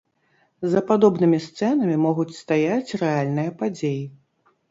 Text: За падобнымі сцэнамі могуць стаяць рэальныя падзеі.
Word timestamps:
За 0.71 0.81
падобнымі 0.89 1.39
сцэнамі 1.47 1.97
могуць 2.07 2.37
стаяць 2.39 2.95
рэальныя 3.05 3.55
падзеі. 3.59 4.03